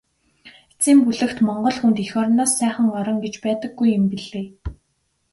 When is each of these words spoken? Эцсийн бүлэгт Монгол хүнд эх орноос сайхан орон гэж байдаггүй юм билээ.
Эцсийн 0.71 0.99
бүлэгт 1.05 1.37
Монгол 1.47 1.77
хүнд 1.79 1.97
эх 2.03 2.13
орноос 2.21 2.51
сайхан 2.59 2.87
орон 2.99 3.17
гэж 3.23 3.35
байдаггүй 3.45 3.87
юм 3.97 4.03
билээ. 4.11 4.47